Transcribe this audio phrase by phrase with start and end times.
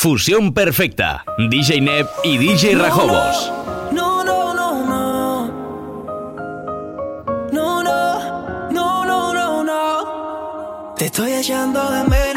[0.00, 3.52] Fusión Perfecta, DJ Neb y DJ Rajobos.
[3.90, 5.48] No, no, no, no.
[7.50, 9.64] No, no, no, no, no.
[9.64, 10.94] no.
[10.96, 12.27] Te estoy echando de menos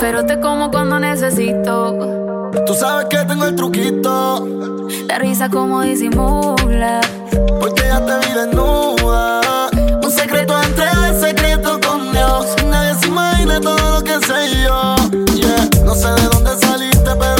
[0.00, 2.50] pero te como cuando necesito.
[2.66, 4.48] Tú sabes que tengo el truquito.
[5.08, 7.00] La risa como disimula.
[7.60, 9.40] Porque ya te vi desnuda.
[10.02, 12.46] Un secreto entre el secreto con Dios.
[12.66, 14.96] Nadie se imagina todo lo que sé yo.
[15.34, 15.68] Yeah.
[15.84, 17.35] No sé de dónde saliste, pero.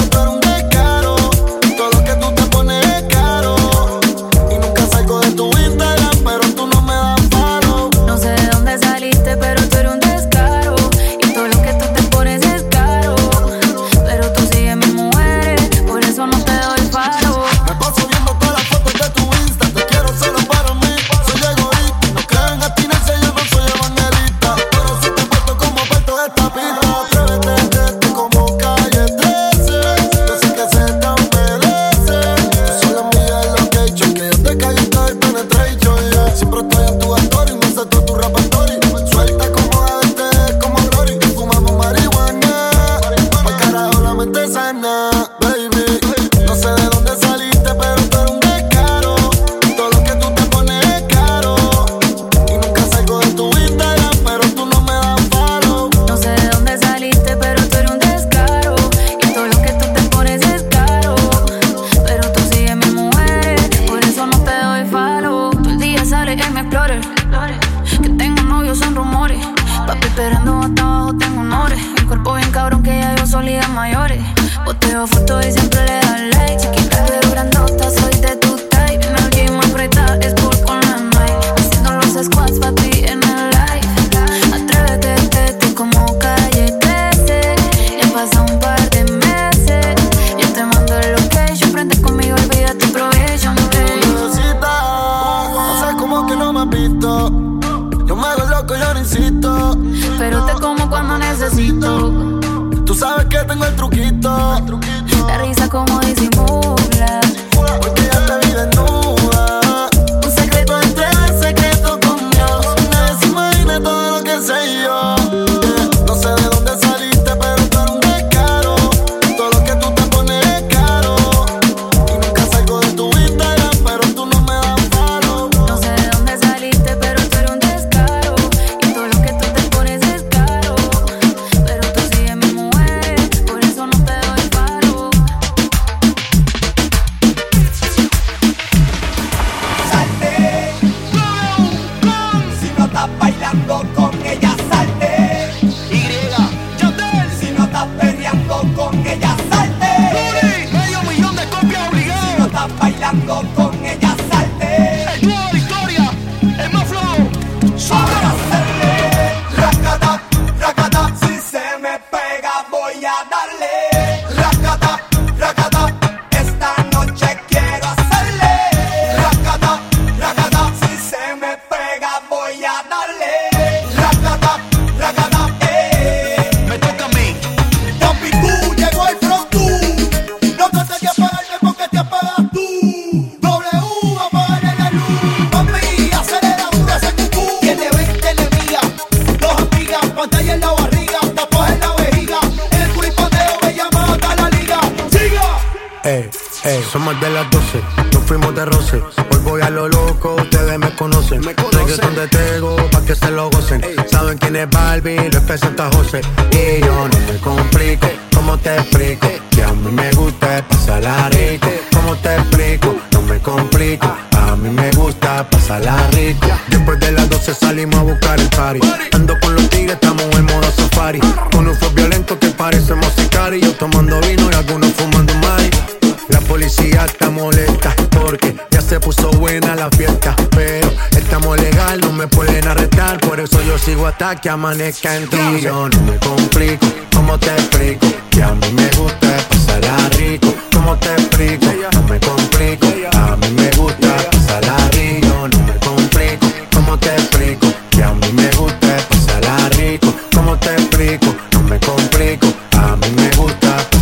[234.46, 235.36] Que amanezca en ti.
[235.60, 238.06] Yo no me complico, ¿cómo te explico?
[238.30, 240.54] Que a mí me gusta pasarla rico.
[240.72, 241.66] ¿Cómo te explico?
[241.92, 245.48] No me complico, a mí me gusta pasarla rico.
[245.48, 247.66] No me complico, ¿cómo te explico?
[247.90, 250.14] Que a mí me gusta pasarla rico.
[250.32, 251.34] ¿Cómo te explico?
[251.50, 252.46] No me complico,
[252.78, 253.95] a mí me gusta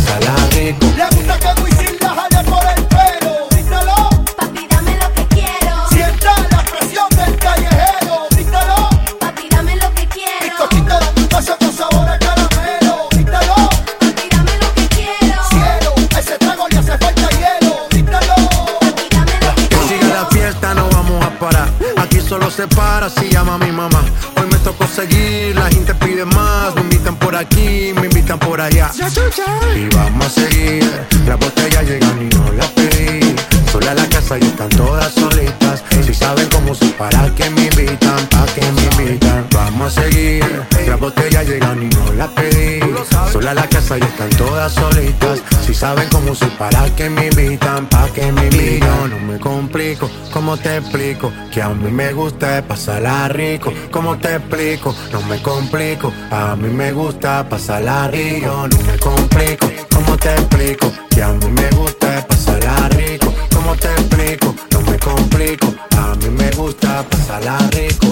[43.85, 45.41] casa y están todas solitas.
[45.65, 49.09] Si saben cómo se para que me invitan, pa' que me invitan.
[49.09, 51.31] No me complico, ¿cómo te explico?
[51.51, 53.71] Que a mí me gusta pasarla rico.
[53.91, 54.95] ¿Cómo te explico?
[55.11, 58.67] No me complico, a mí me gusta pasarla rico.
[58.67, 60.91] No me complico, ¿cómo te explico?
[61.09, 63.33] Que a mí me gusta pasarla rico.
[63.53, 64.55] ¿Cómo te explico?
[64.71, 65.73] No me complico.
[65.97, 68.07] A mí me gusta pasarla rico.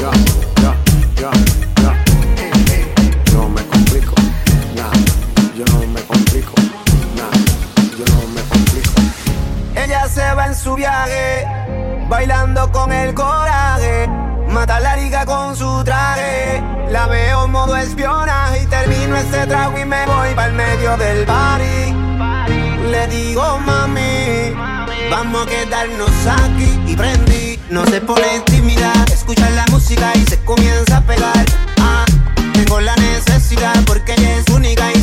[0.00, 0.10] Ya,
[0.62, 0.74] ya,
[1.20, 1.59] ya,
[12.10, 14.08] bailando con el coraje.
[14.48, 16.62] Mata la liga con su traje.
[16.90, 21.24] La veo modo espionaje y termino este trago y me voy para el medio del
[21.24, 21.94] party.
[22.90, 24.52] Le digo mami
[25.08, 27.60] Vamos a quedarnos aquí y prendí.
[27.70, 31.44] No se pone tímida, escucha la música y se comienza a pegar.
[31.80, 32.04] Ah,
[32.52, 34.99] tengo la necesidad porque ella es única y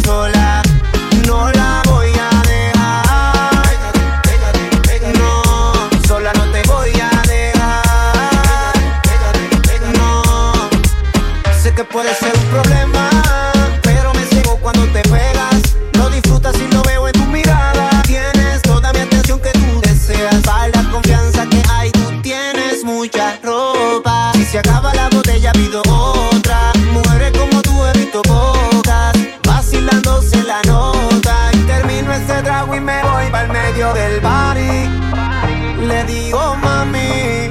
[33.88, 35.86] medio del party.
[35.86, 37.50] Le digo, mami,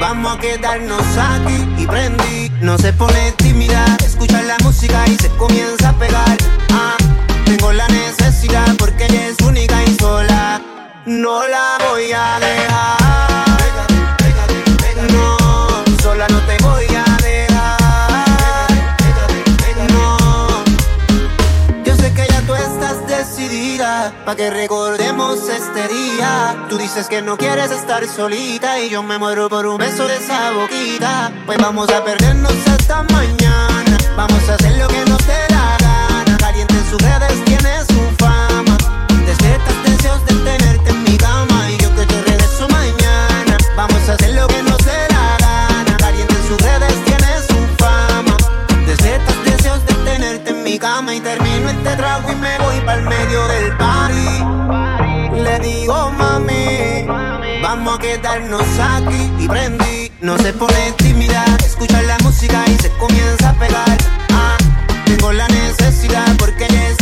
[0.00, 2.50] vamos a quedarnos aquí y prendí.
[2.60, 6.36] No se pone tímida, escucha la música y se comienza a pegar.
[6.72, 6.96] Ah,
[7.44, 10.60] tengo la necesidad porque ella es única y sola.
[11.06, 13.01] No la voy a dejar.
[24.36, 26.66] Que recordemos este día.
[26.68, 30.16] Tú dices que no quieres estar solita y yo me muero por un beso de
[30.16, 31.30] esa boquita.
[31.44, 33.98] Pues vamos a perdernos hasta mañana.
[34.16, 36.36] Vamos a hacer lo que nos dé la gana.
[36.38, 38.76] Caliente en sus redes tiene su fama.
[39.26, 43.58] Despiertas deseos de tenerte en mi cama y yo que te regreso mañana.
[43.76, 45.96] Vamos a hacer lo que nos dé la gana.
[45.98, 48.36] Caliente en sus redes tiene su fama.
[48.86, 52.21] Despiertas deseos de tenerte en mi cama y termino este trago
[57.74, 60.12] vamos a quedarnos aquí y prendí.
[60.20, 63.96] No se pone tímida, escucha la música y se comienza a pegar.
[64.30, 64.58] Ah,
[65.06, 67.01] tengo la necesidad porque es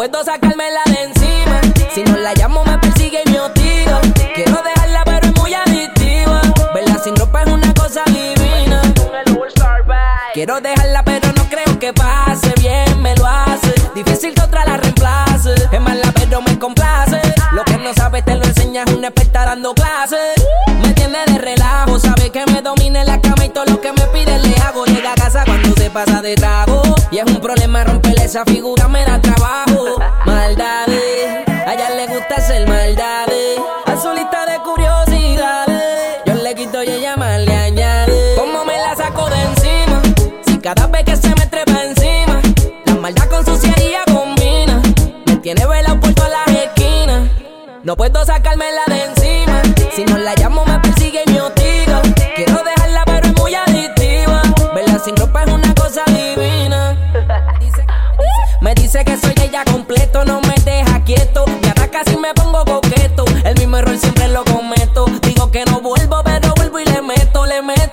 [0.00, 1.60] Puedo sacármela de encima.
[1.94, 4.00] Si no la llamo, me persigue y me hostiga.
[4.34, 6.40] Quiero dejarla, pero es muy adictiva.
[6.72, 8.80] Verla sin ropa es una cosa divina.
[10.32, 12.50] Quiero dejarla, pero no creo que pase.
[12.58, 13.74] Bien me lo hace.
[13.94, 15.52] Difícil que otra la reemplace.
[15.70, 17.20] Es mala, pero me complace.
[17.52, 20.32] Lo que no sabes te lo enseñas una experta dando clases.
[20.82, 23.92] Me tiene de relajo, sabe que me domina en la cama y todo lo que
[23.92, 24.49] me pide le
[25.92, 26.82] pasa de trago.
[27.10, 29.98] Y es un problema romperle esa figura, me da trabajo.
[30.24, 33.60] Maldades, a ella le gusta ser maldades.
[33.86, 36.22] A su lista de curiosidades.
[36.26, 38.34] Yo le quito y ella más le añade.
[38.36, 40.02] ¿Cómo me la saco de encima?
[40.46, 42.40] Si cada vez que se me trepa encima,
[42.86, 44.80] la maldad con suciería combina.
[45.26, 47.28] Me tiene velado por todas las esquinas.
[47.82, 49.19] No puedo sacármela de encima.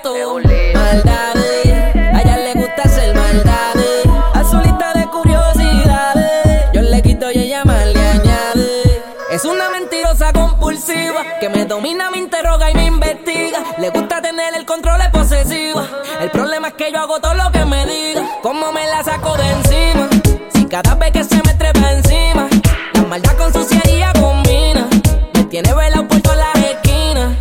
[0.08, 4.06] Maldades, a ella le gusta hacer maldades.
[4.32, 9.02] A su lista de curiosidades, yo le quito y ella más le añade.
[9.30, 13.58] Es una mentirosa compulsiva que me domina, me interroga y me investiga.
[13.76, 15.86] Le gusta tener el control, es posesiva.
[16.22, 18.26] El problema es que yo hago todo lo que me diga.
[18.42, 20.08] ¿Cómo me la saco de encima?
[20.54, 22.48] Si cada vez que se me trepa encima,
[22.94, 24.88] la maldad con suciería combina.
[25.34, 27.36] Me tiene velado por todas las esquinas.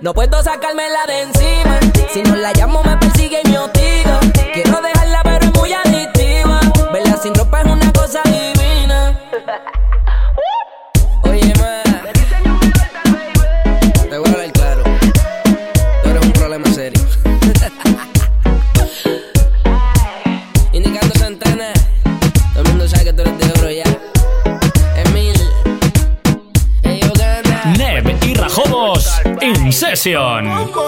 [0.00, 1.37] No puedo sacármela de encima.
[30.06, 30.87] In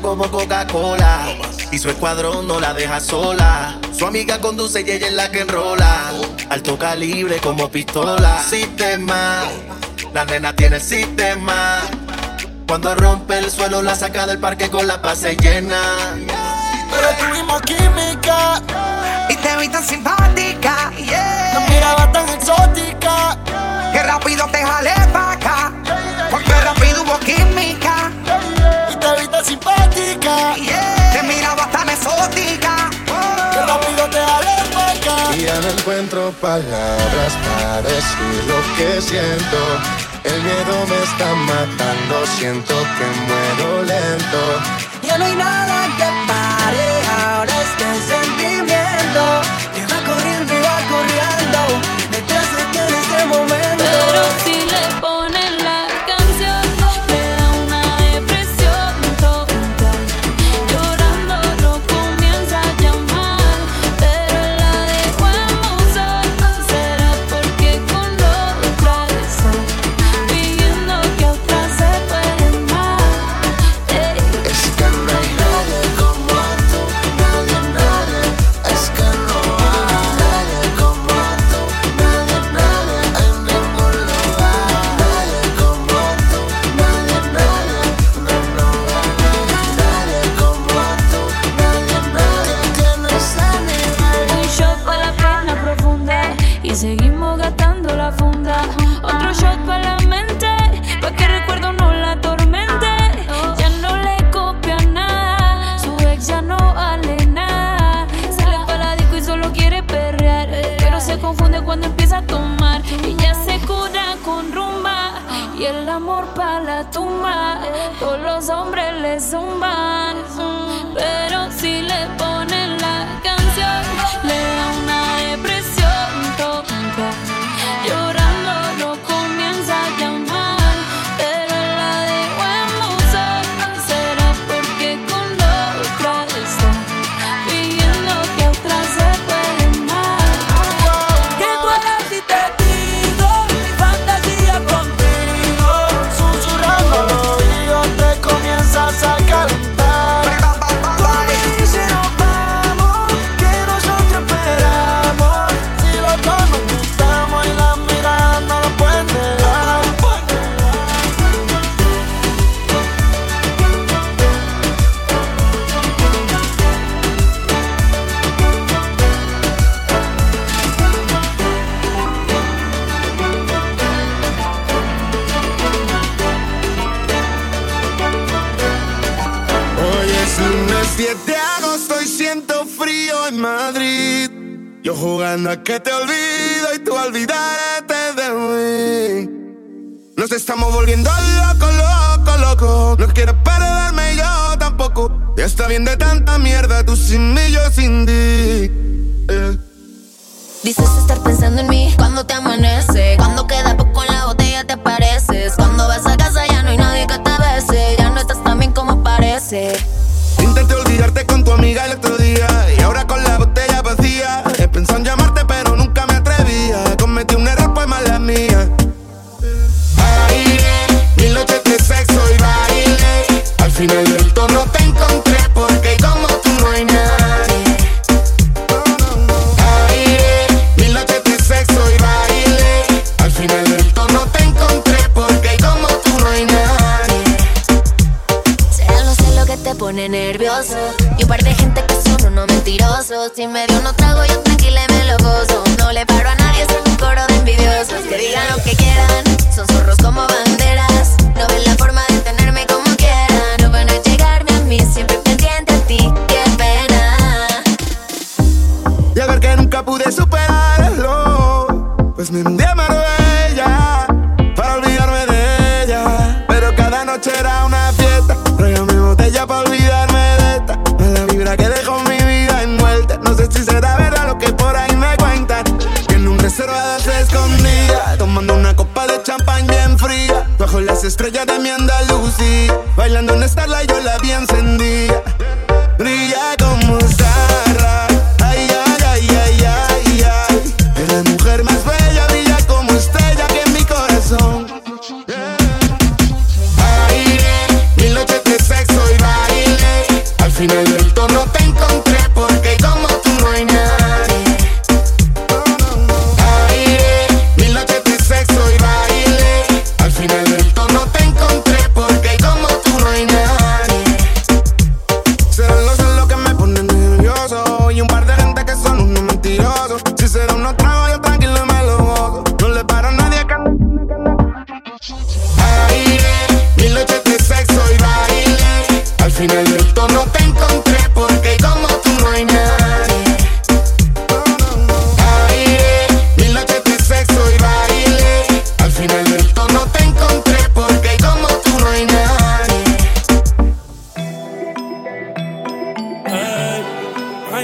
[0.00, 1.36] como Coca-Cola.
[1.70, 3.78] Y su escuadrón no la deja sola.
[3.96, 6.12] Su amiga conduce y ella es la que enrola.
[6.50, 8.42] Alto calibre como pistola.
[8.48, 9.44] Sistema,
[10.14, 11.80] la nena tiene sistema.
[12.66, 15.80] Cuando rompe el suelo, la saca del parque con la pase llena.
[16.90, 18.62] Pero tuvimos química.
[19.28, 20.92] Y te vi tan simpática.
[20.96, 21.52] Yeah.
[21.54, 23.36] No miraba tan exótica.
[23.92, 24.92] Que rápido te jalé
[36.40, 39.58] palabras para decir lo que siento.
[40.24, 44.42] El miedo me está matando, siento que muero lento.
[45.02, 46.21] Ya no hay nada que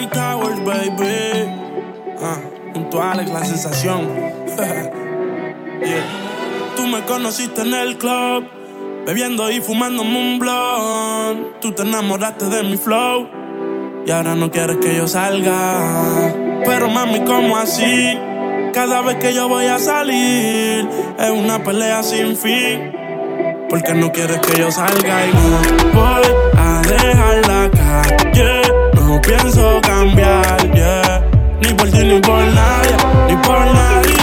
[0.07, 1.51] Towers, baby.
[2.23, 2.39] Ah,
[2.73, 4.09] junto a la sensación.
[5.81, 6.03] Yeah.
[6.75, 8.45] Tú me conociste en el club,
[9.07, 11.61] bebiendo y fumándome un blunt.
[11.61, 13.29] Tú te enamoraste de mi flow
[14.07, 16.33] y ahora no quieres que yo salga.
[16.65, 18.19] Pero mami, ¿cómo así?
[18.73, 22.93] Cada vez que yo voy a salir es una pelea sin fin.
[23.69, 26.23] Porque no quieres que yo salga y no voy
[26.57, 28.78] a dejar la calle.
[29.19, 31.21] No pienso cambiar, yeah.
[31.61, 32.95] Ni por ti ni por nadie,
[33.29, 34.15] ni por nadie.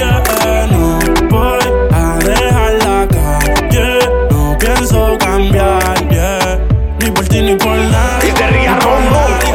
[0.46, 0.68] eh.
[0.72, 1.60] No voy
[1.92, 4.00] a dejar la calle.
[4.32, 6.60] No pienso cambiar, yeah.
[7.02, 8.32] Ni por ti ni por nadie.
[8.32, 9.54] ni por nadie.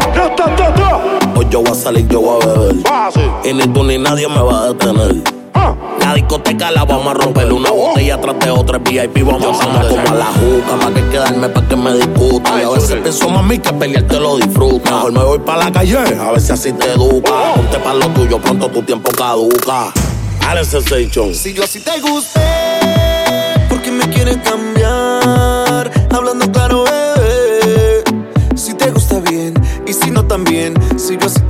[1.36, 2.76] Hoy yo voy a salir, yo voy a beber.
[3.42, 5.14] Y ni tú ni nadie me va a detener.
[6.10, 7.52] La discoteca la vamos a romper.
[7.52, 11.08] Una botella tras de otra VIP vamos a andar como a la juca más que
[11.08, 14.90] quedarme para que me discutan y a veces pienso mami que pelear te lo disfruta
[14.90, 17.54] mejor me voy para la calle a ver si así te educa.
[17.54, 19.92] Ponte para lo tuyo pronto tu tiempo caduca.
[20.48, 22.40] Alex Sensation Si yo así te gusté,
[23.68, 25.92] ¿por qué me quieres cambiar?
[26.10, 28.02] Hablando claro, bebé.
[28.56, 29.54] Si te gusta bien
[29.86, 30.74] y si no también.
[30.98, 31.40] Si yo así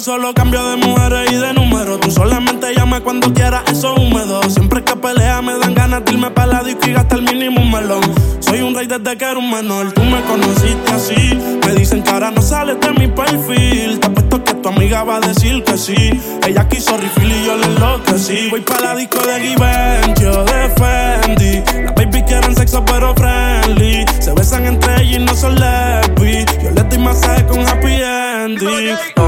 [0.00, 1.98] yo solo cambio de mujeres y de número.
[1.98, 4.42] Tú solamente llama cuando quieras, eso húmedo.
[4.48, 7.70] Siempre que pelea me dan ganas de irme para la disco y gastar mínimo un
[7.70, 8.00] melón.
[8.40, 11.38] Soy un rey desde que era un menor, tú me conociste así.
[11.66, 14.00] Me dicen que ahora no sales de mi perfil.
[14.00, 16.20] Te apuesto que tu amiga va a decir que sí.
[16.46, 18.48] Ella quiso refill y yo le enloquecí.
[18.50, 21.82] Voy para la disco de Givenchy o de Fendi.
[21.84, 24.04] Las baby quieren sexo pero friendly.
[24.20, 26.44] Se besan entre ellas y no son lesbi.
[26.62, 29.19] Yo les doy masaje con happy ending.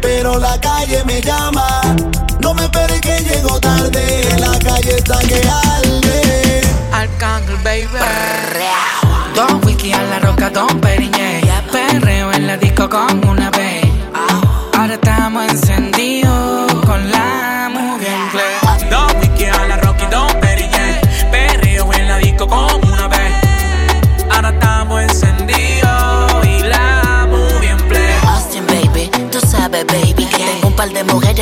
[0.00, 1.65] Pero la calle me llama.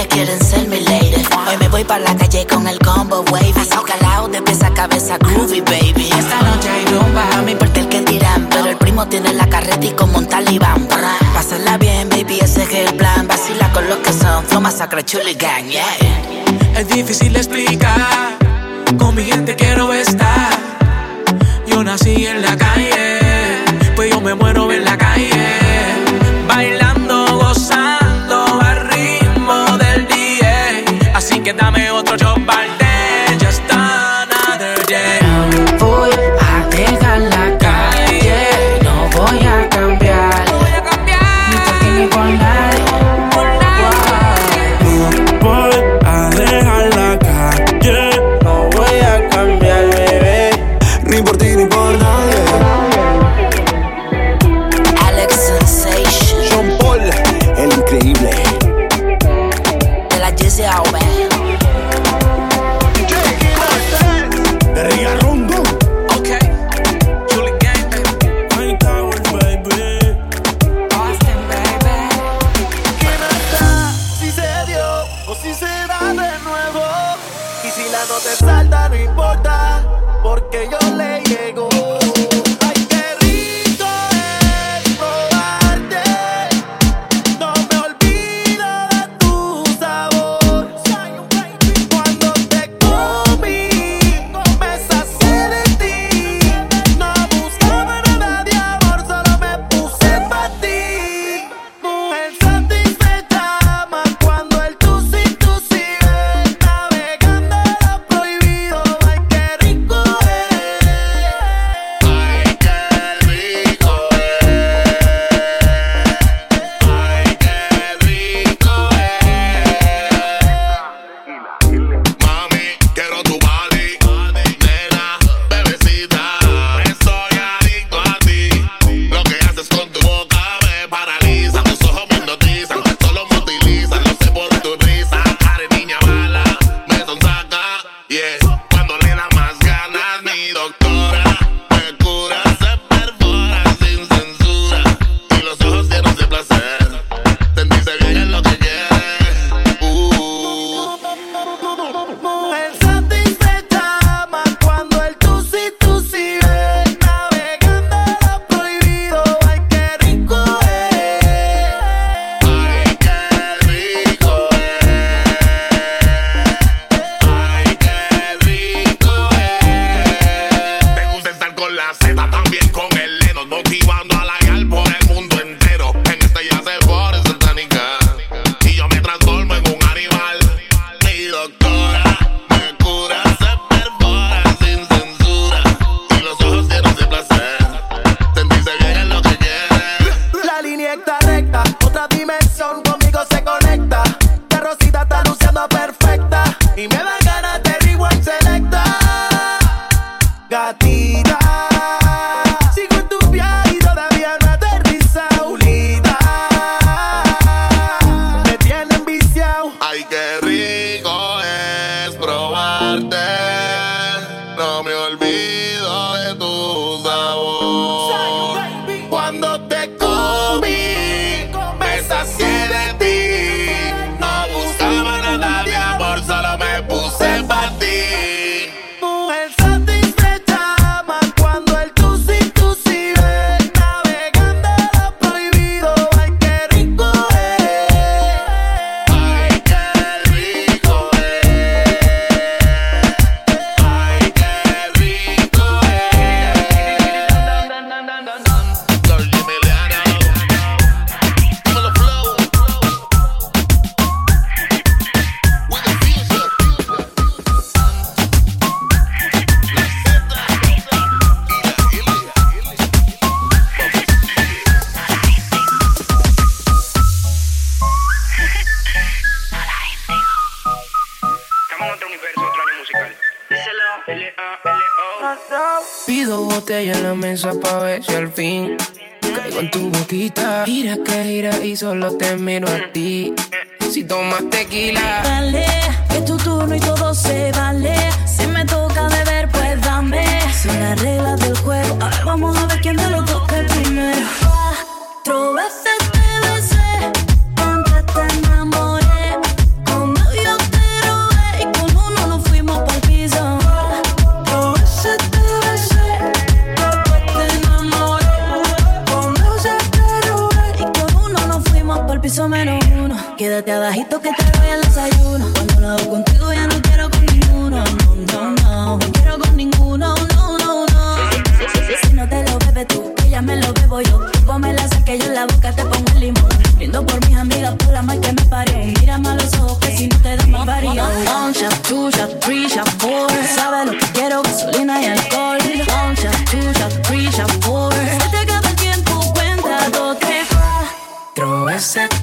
[0.09, 1.25] quieren ser mi lady.
[1.49, 3.53] Hoy me voy para la calle con el combo wave.
[3.57, 6.11] Así calado de pesa a cabeza, groovy baby.
[6.17, 8.49] Esta noche hay rumba, a mi el que tiran.
[8.51, 10.89] Pero el primo tiene la carreta y como un talibán.
[11.35, 13.27] Pásala bien, baby, ese es el plan.
[13.27, 15.85] Vacila con los que son, flow, masacre, chuli gang, yeah.
[16.77, 18.34] Es difícil explicar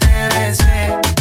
[0.07, 0.57] veces
[1.15, 1.20] te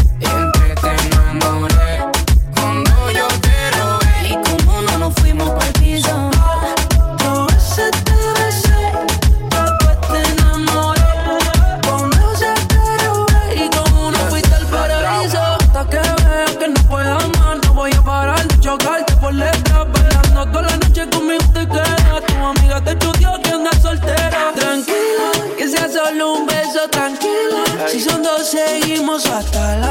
[29.01, 29.90] seguimos hasta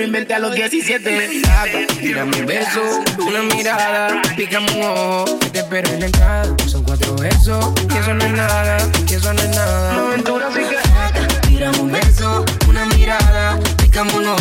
[0.00, 2.80] lo inventé a los 17 Saca, Tírame un beso,
[3.18, 6.56] una mirada Pícame un ojo, que te espero en la entrada.
[6.66, 9.92] Son cuatro besos, que eso no es nada Que eso no es nada.
[9.92, 14.39] No aventura saca, Tírame un beso, una mirada Pícame un ojo,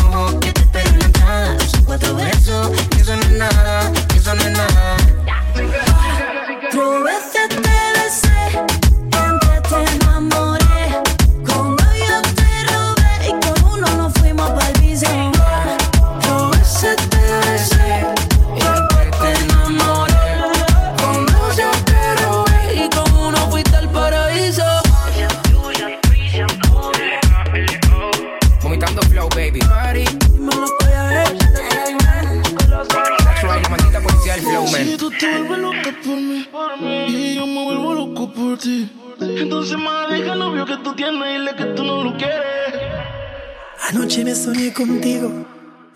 [44.49, 45.45] soñé contigo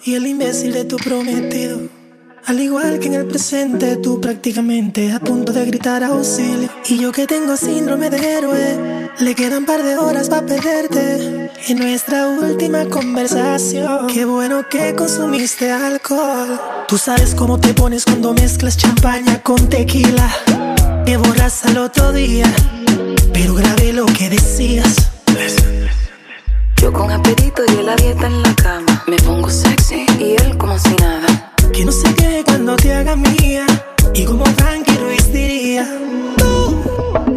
[0.05, 1.79] y el imbécil de tu prometido.
[2.45, 6.69] Al igual que en el presente, tú prácticamente a punto de gritar auxilio.
[6.87, 11.49] Y yo que tengo síndrome de héroe, le quedan par de horas para perderte.
[11.69, 16.59] En nuestra última conversación, qué bueno que consumiste alcohol.
[16.87, 20.29] Tú sabes cómo te pones cuando mezclas champaña con tequila.
[21.05, 22.45] Te borras al otro día,
[23.33, 24.93] pero grabé lo que decías.
[26.83, 29.01] Yo con apetito y él la dieta en la cama.
[29.07, 31.53] Me pongo sexy y él como si nada.
[31.71, 33.65] Que no se quede cuando te haga mía.
[34.13, 35.87] Y como Frankie Ruiz diría,
[36.35, 36.83] tú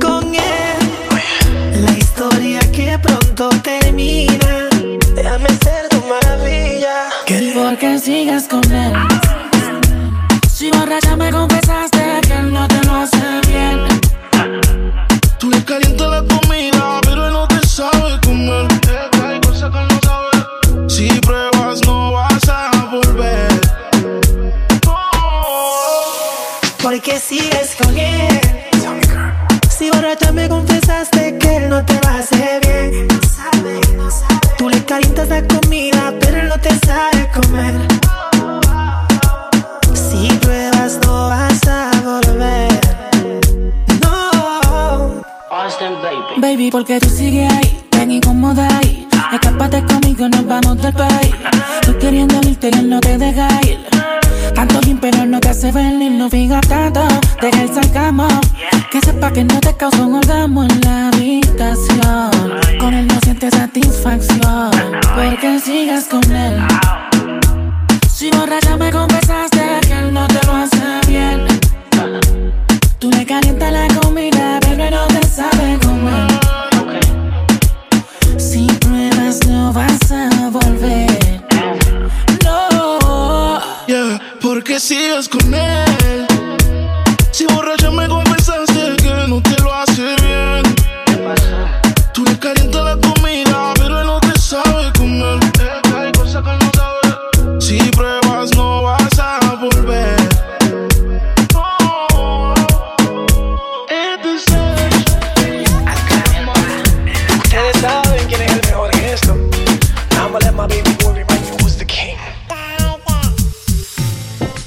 [0.00, 1.80] con él.
[1.80, 4.68] La historia que pronto termina.
[5.14, 7.08] Déjame ser tu maravilla.
[7.54, 8.94] Porque sigas con él.
[10.52, 13.45] Si borracha me confesaste que él no te lo hace
[46.70, 49.06] Porque tú sigues ahí, tan incómoda ahí.
[49.32, 51.34] Escápate conmigo, nos vamos del país.
[51.82, 53.78] Tú queriendo irte, él no te deja ir.
[54.54, 57.06] Tanto bien, pero no te hace venir, no fijas tanto.
[57.40, 58.26] Deja el sarcasmo.
[58.90, 62.30] Que sepa que no te causa un orgasmo en la habitación.
[62.80, 64.70] Con él no sientes satisfacción.
[65.14, 66.58] Porque sigas con él.
[68.12, 71.46] Si borracha me confesaste que él no te lo hace bien.
[72.98, 75.85] Tú le calientas la comida, pero no te sabe
[79.76, 81.44] vas a volver.
[82.42, 83.60] No.
[83.86, 86.26] Yeah, porque sigues con él.
[87.30, 87.75] Si borracha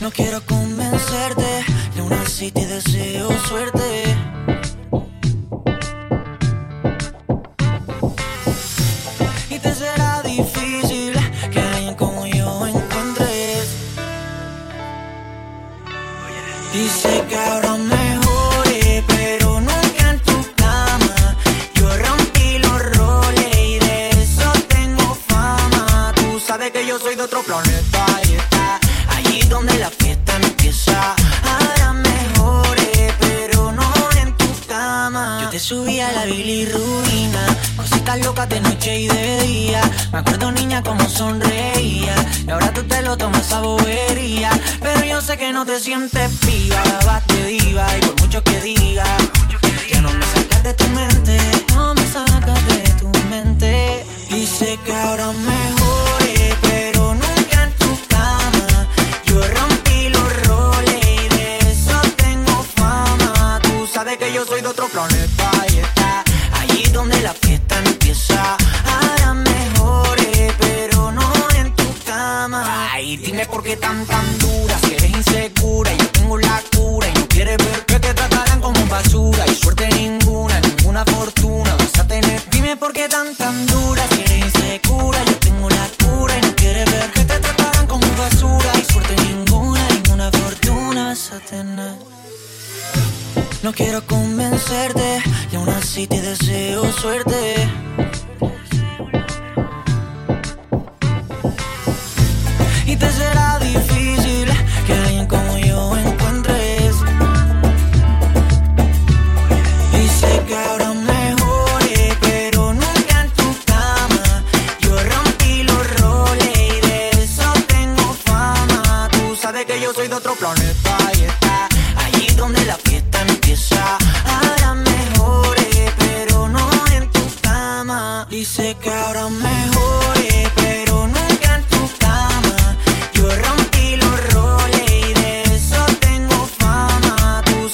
[0.02, 1.66] No quiero convencerte,
[2.00, 3.78] aún así te deseo suerte.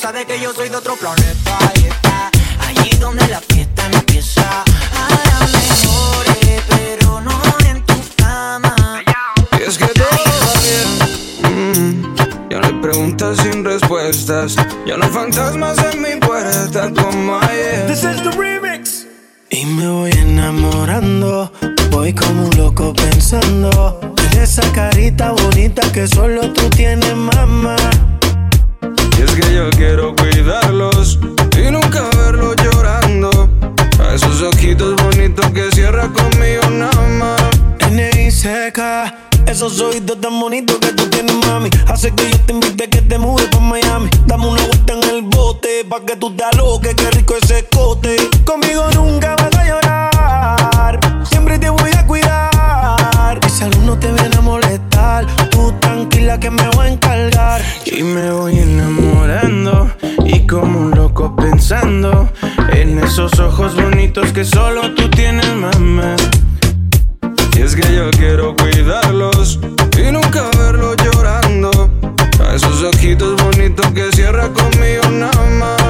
[0.06, 2.30] Sabes que yo soy de otro planeta y está
[2.68, 4.64] allí donde la fiesta no empieza.
[4.94, 8.76] Ahora mejore, pero no en tu cama.
[9.60, 10.06] Y es que todo
[10.44, 12.04] va bien.
[12.04, 12.16] Mm,
[12.52, 14.56] Ya no hay preguntas sin respuestas.
[14.86, 17.88] Ya no hay fantasmas en mi puerta como ayer.
[17.88, 19.08] This is the remix.
[19.50, 21.52] Y me voy enamorando,
[21.90, 27.76] voy como un loco pensando en esa carita bonita que solo tú tienes, mamá.
[29.18, 31.20] Y es que yo quiero cuidarlos
[31.58, 33.50] y nunca verlos llorando.
[34.00, 37.42] A esos ojitos bonitos que cierra conmigo nada más.
[37.92, 38.32] N.I.
[38.32, 39.14] seca.
[39.48, 41.70] Esos oídos tan bonitos que tú tienes, mami.
[41.88, 44.10] Hace que yo te invite que te mudes pa' Miami.
[44.26, 46.96] Dame una vuelta en el bote pa' que tú te aloques.
[46.96, 48.18] Qué rico ese cote.
[48.44, 51.00] Conmigo nunca vas a llorar.
[51.30, 53.40] Siempre te voy a cuidar.
[53.46, 55.26] Y si alguno te viene a molestar,
[55.86, 57.62] tranquila que me voy a encargar.
[57.86, 59.92] Y me voy enamorando
[60.26, 62.30] y como un loco pensando
[62.72, 66.16] en esos ojos bonitos que solo tú tienes, mamá.
[67.56, 69.60] Y es que yo quiero cuidarlos
[69.98, 71.72] y nunca verlos llorando.
[72.44, 75.82] A esos ojitos bonitos que cierra conmigo nada más.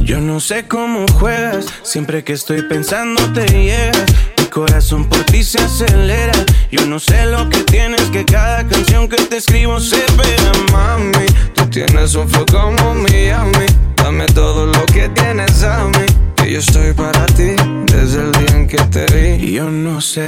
[0.00, 4.06] Yo no sé cómo juegas, siempre que estoy pensando te llegas.
[4.50, 6.32] Corazón por ti se acelera.
[6.70, 11.26] Yo no sé lo que tienes, que cada canción que te escribo se pega, mami.
[11.54, 13.66] Tú tienes un flow como Miami.
[13.96, 16.06] Dame todo lo que tienes a mí.
[16.36, 17.54] Que yo estoy para ti
[17.86, 19.52] desde el día en que te vi.
[19.52, 20.26] Yo no sé.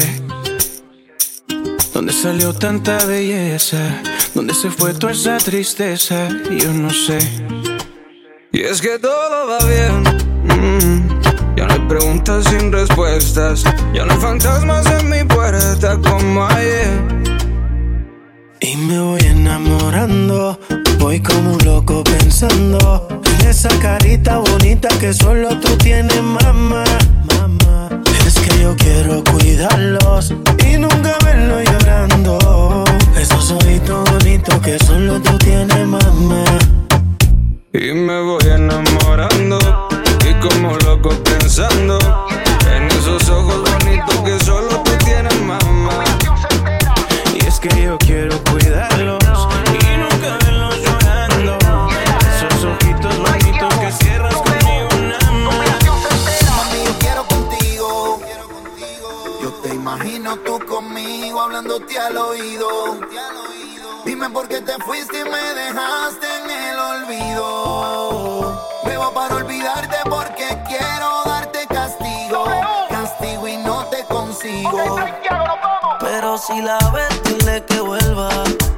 [1.92, 4.02] ¿Dónde salió tanta belleza?
[4.34, 6.28] ¿Dónde se fue toda esa tristeza?
[6.56, 7.18] Yo no sé.
[8.52, 10.02] Y es que todo va bien.
[10.44, 11.11] mm.
[11.92, 13.64] Preguntas sin respuestas.
[13.92, 16.88] Ya no hay fantasmas en mi puerta como ayer.
[18.60, 20.58] Y me voy enamorando,
[20.98, 26.84] voy como un loco pensando en esa carita bonita que solo tú tienes, mamá.
[27.36, 27.88] Mamá,
[28.26, 30.32] es que yo quiero cuidarlos
[30.66, 32.84] y nunca verlos llorando.
[33.20, 36.44] Esos ojitos bonitos que solo tú tienes, mamá.
[37.74, 39.91] Y me voy enamorando
[40.42, 41.98] como loco pensando
[42.74, 46.04] en esos ojos bonitos que solo tú tienes, mamá.
[47.32, 49.22] Y es que yo quiero cuidarlos
[49.68, 51.58] y nunca verlos llorando.
[52.36, 54.88] Esos ojitos bonitos que cierras conmigo,
[55.44, 55.64] mamá.
[56.56, 58.20] Mami, yo quiero contigo.
[59.42, 62.68] Yo te imagino tú conmigo hablándote al oído.
[64.04, 68.01] Dime por qué te fuiste y me dejaste en el olvido.
[68.84, 72.44] Bebo para olvidarte porque quiero darte castigo.
[72.88, 74.96] Castigo y no te consigo.
[76.00, 78.28] Pero si la ves, dile que vuelva.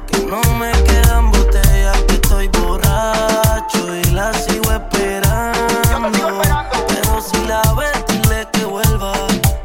[0.07, 6.39] Que no me quedan botellas, que estoy borracho y la sigo esperando.
[6.87, 9.13] Pero si la ves, dile que vuelva.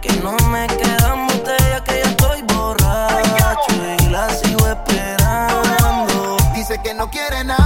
[0.01, 6.37] Que no me quedan botellas, que ya estoy borracho y la sigo esperando.
[6.55, 7.60] Dice que no quiere nada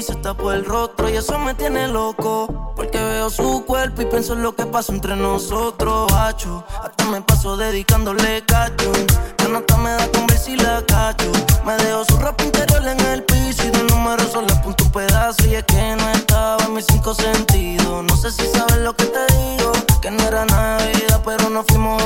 [0.00, 2.72] y se tapó el rostro y eso me tiene loco.
[2.74, 6.64] Porque veo su cuerpo y pienso en lo que pasó entre nosotros, hacho.
[6.82, 8.90] Hasta me paso dedicándole cacho.
[9.38, 11.30] Ya nota me da con ver si la cacho.
[11.66, 15.46] Me dejo su rap interior en el piso y de número solo apunto un pedazo.
[15.46, 18.02] Y es que no estaba en mis cinco sentidos.
[18.04, 19.72] No sé si sabes lo que te digo.
[20.00, 21.99] Que no era Navidad, pero nos fuimos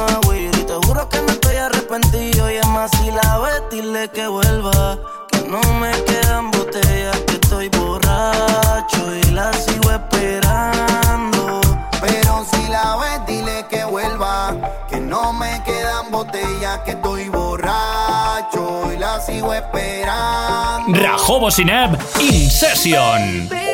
[20.86, 23.73] Rajobo Sinab In Session.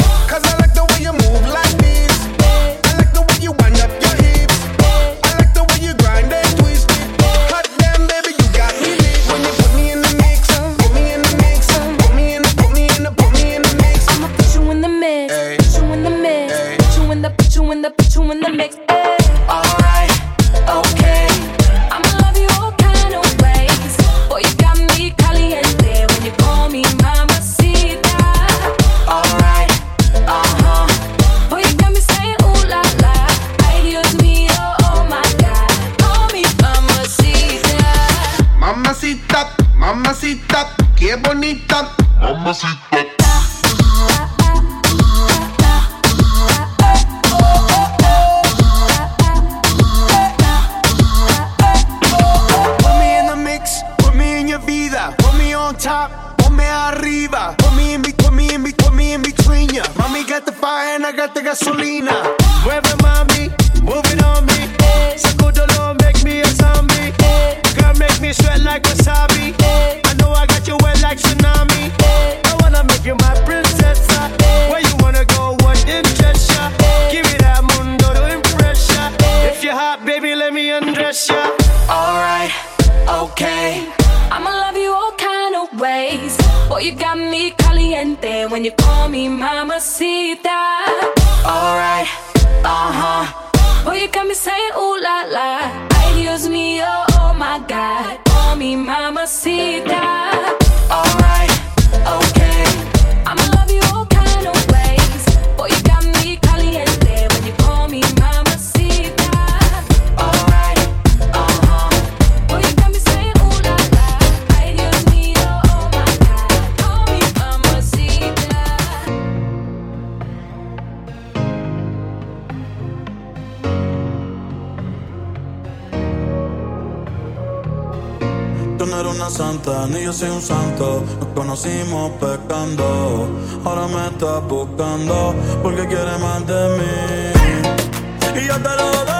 [129.11, 131.03] una santa, ni yo soy un santo.
[131.19, 133.27] Nos conocimos pecando,
[133.65, 138.41] ahora me estás buscando porque quiere más de mí.
[138.41, 139.10] Y yo te lo.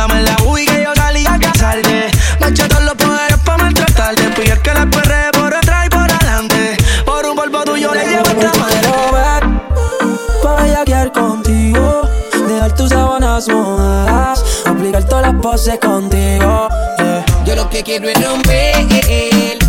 [0.00, 2.10] Mándame la UI que yo salí a casarte.
[2.40, 4.30] Mancha todos los poderes para maltratarte.
[4.34, 6.76] Pues yo que la perré por atrás y por adelante.
[7.04, 8.80] Por un polvo tuyo le llevo esta madre.
[10.42, 12.08] Para quedar contigo.
[12.48, 14.42] Dejar tus sábanas mojadas.
[14.64, 16.68] Aplicar todas las poses contigo.
[16.96, 17.24] Yeah.
[17.44, 19.59] Yo lo que quiero es romper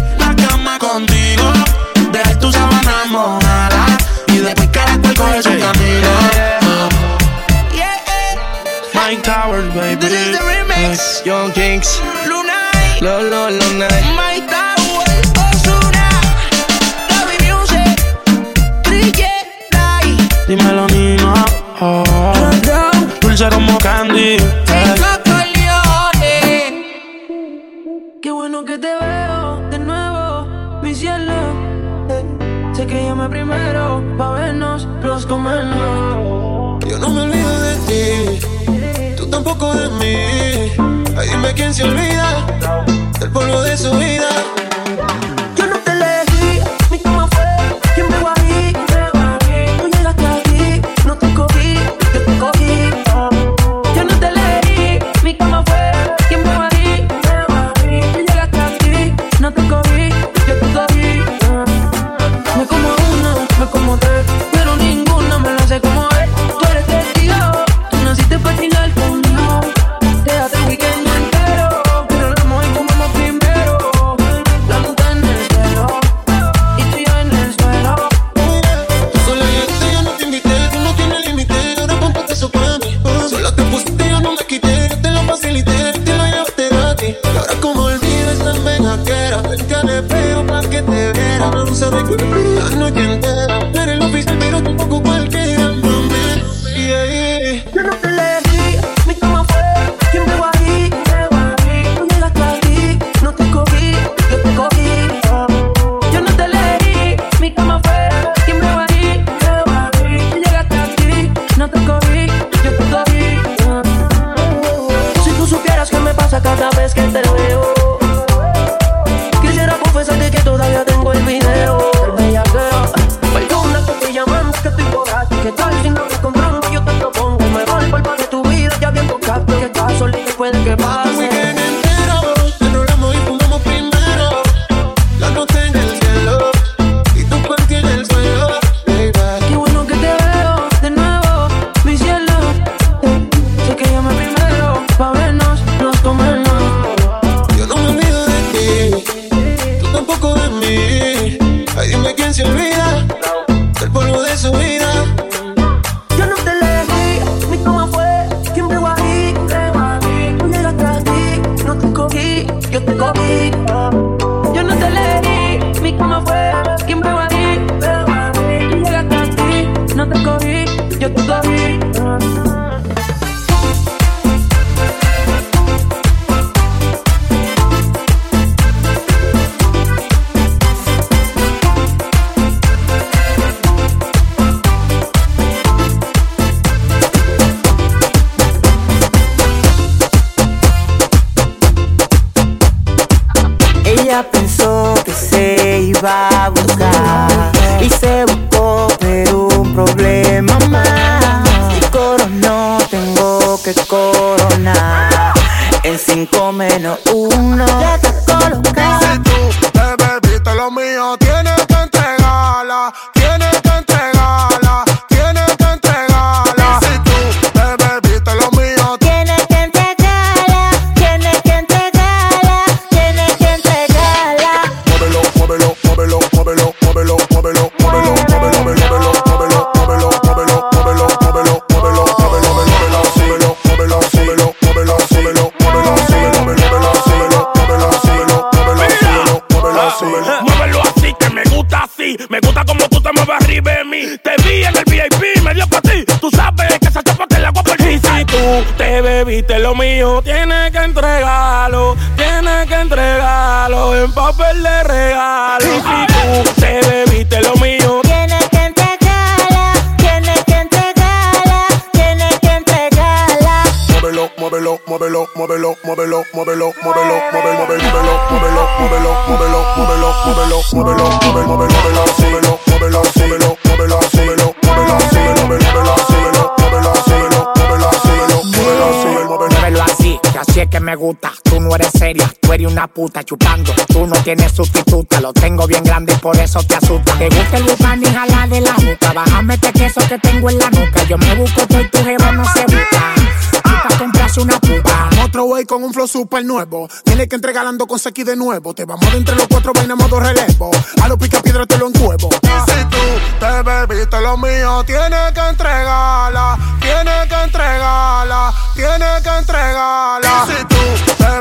[282.61, 283.73] eres una puta chupando.
[283.87, 287.17] Tú no tienes sustituta, lo tengo bien grande y por eso te asusta.
[287.17, 289.13] Te gusta el bután y jalar de la nuca.
[289.13, 291.03] Bájame este queso que tengo en la nuca.
[291.03, 293.15] Yo me busco todo y tu jeva no se busca.
[293.63, 295.09] Pa' comprarse una puta.
[295.23, 296.87] Otro way con un flow super nuevo.
[297.03, 298.73] Tienes que entregarando con Seki de nuevo.
[298.73, 300.71] Te vamos de entre los cuatro vainas modo relevo.
[301.01, 302.29] A los pica piedra te lo encuevo.
[302.31, 302.97] Si tú
[303.39, 310.45] te bebiste lo mío, tienes que entregarla, tienes que entregarla, tienes que entregarla.
[310.47, 311.40] Si tú te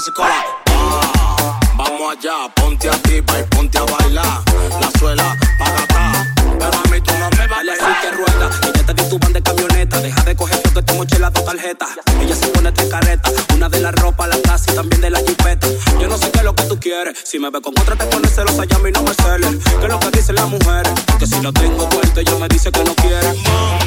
[0.00, 0.44] pesicola.
[0.70, 4.42] Ah, vamos allá, ponte activa y ponte a bailar.
[4.80, 6.34] La suela, paga acá.
[6.58, 7.78] Pero a mí tú no me vales.
[7.80, 10.00] así que rueda, ella te tituban de camioneta.
[10.00, 11.86] Deja de coger porque te mochila tu tarjeta.
[12.18, 15.18] Ella se pone tres caretas, una de la ropa, la casa y también de la
[15.18, 15.66] jipeta.
[16.00, 17.18] Yo no sé qué es lo que tú quieres.
[17.22, 19.62] Si me ve con otra te pones celosa, llama y no me celes.
[19.80, 20.92] ¿Qué es lo que dicen las mujeres?
[21.18, 23.79] Que si lo tengo puesto, ella me dice que no quiere.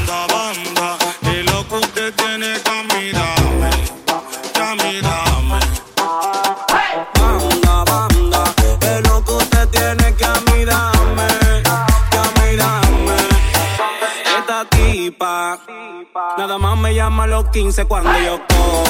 [17.53, 18.82] 15 cuando yo cobro.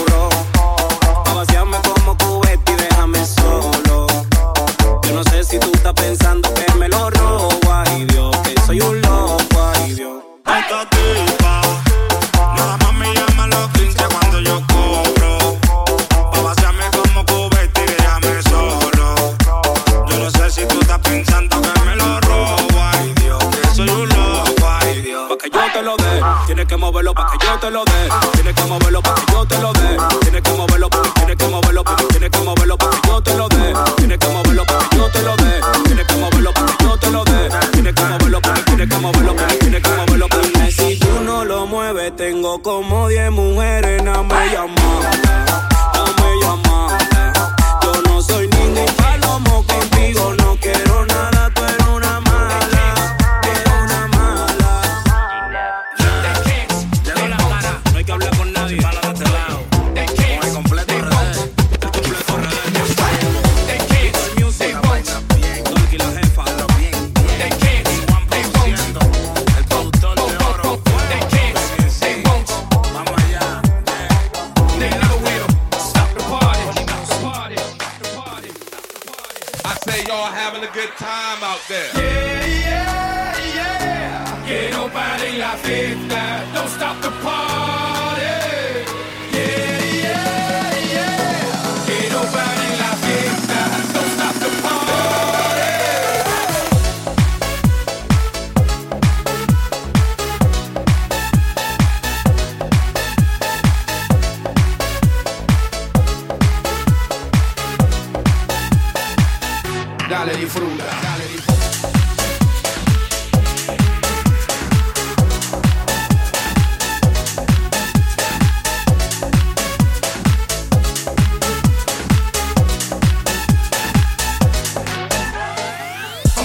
[110.47, 110.83] fruta.
[111.01, 111.41] Dale,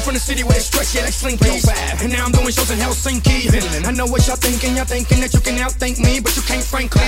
[0.00, 1.67] from the city where it's stretchy like sling.
[2.00, 3.50] And now I'm doing shows in Helsinki.
[3.86, 6.62] I know what y'all thinking, y'all thinking that you can outthink me, but you can't,
[6.62, 7.02] frankly.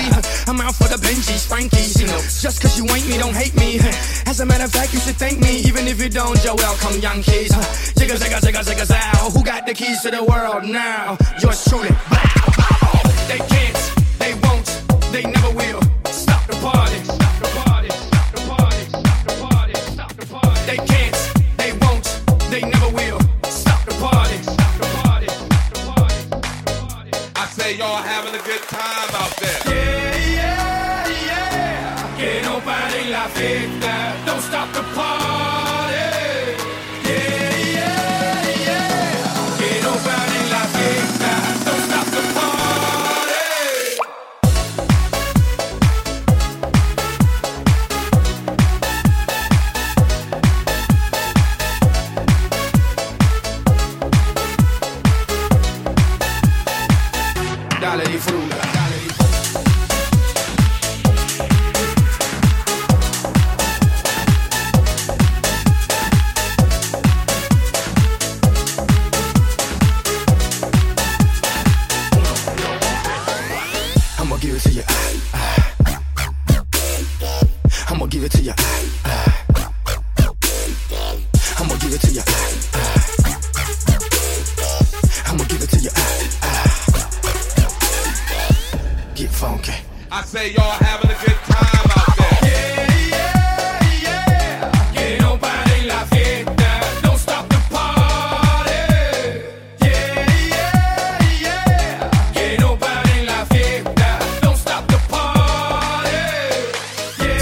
[0.47, 1.95] I'm out for the Benji's, Frankie's.
[2.41, 3.79] Just cause you ain't me, don't hate me.
[4.27, 6.99] As a matter of fact, you should thank me, even if you don't, Joel, come
[6.99, 7.51] Yankees.
[7.95, 9.29] Jigga, jigga, jigga, jigga, zow.
[9.31, 11.17] Who got the keys to the world now?
[11.41, 11.89] Yours truly.
[12.09, 12.40] Black.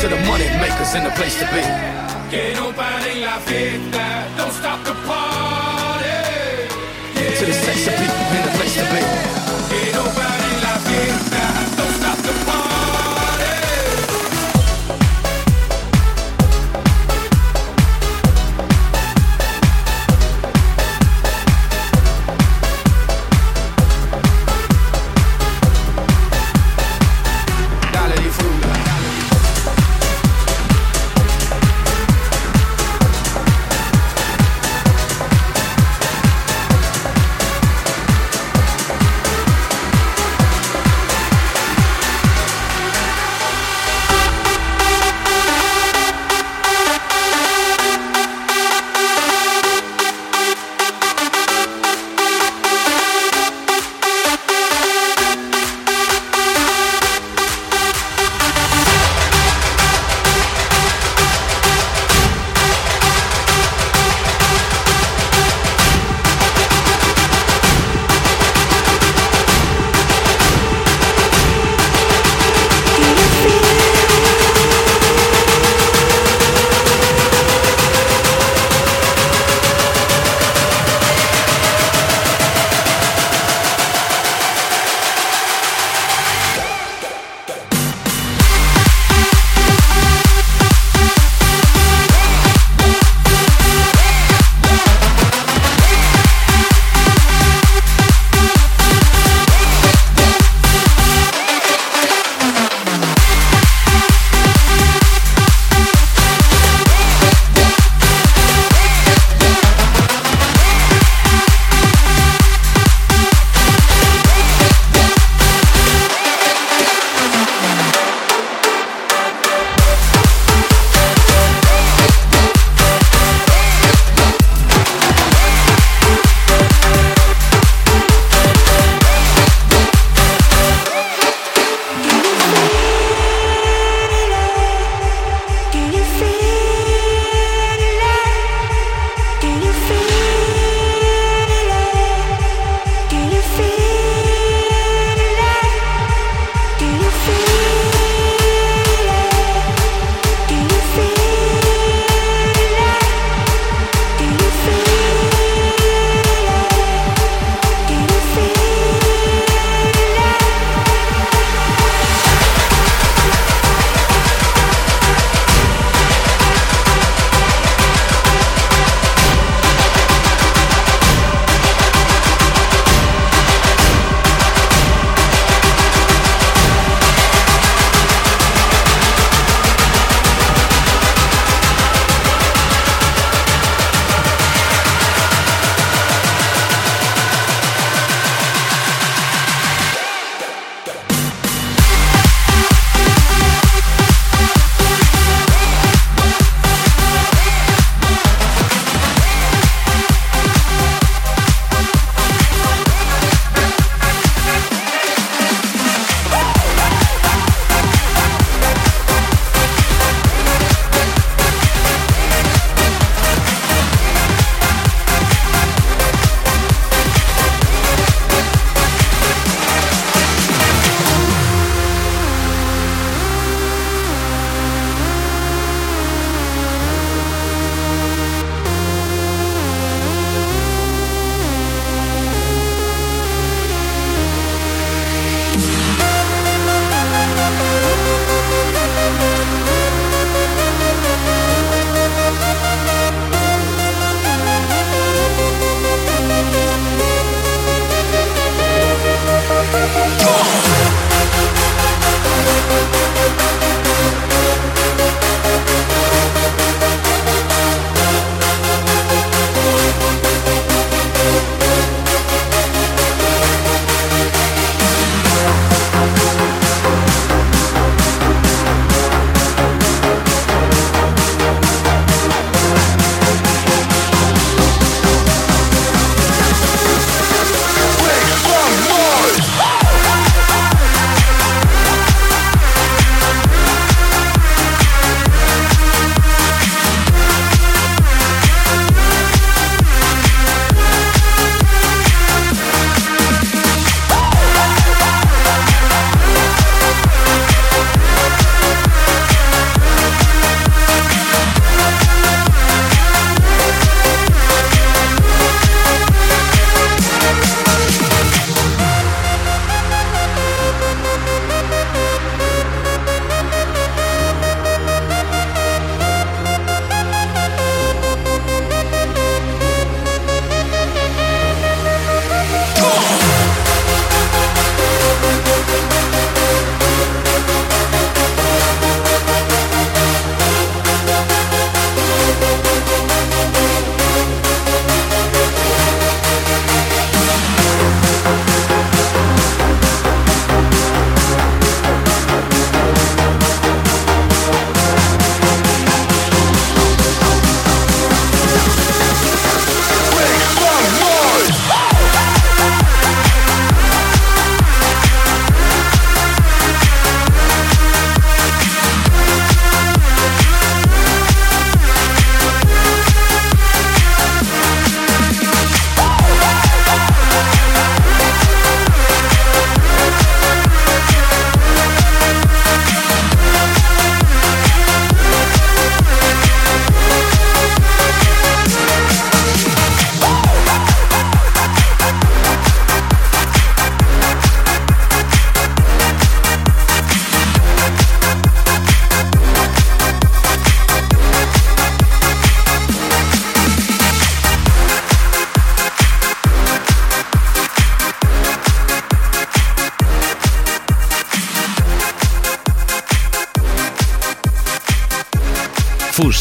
[0.01, 1.61] to the money makers and the place to be.
[2.31, 6.07] Que no paren la fiesta, don't stop the party.
[7.37, 9.01] To the sexy people and the place to be.
[9.69, 10.38] Que no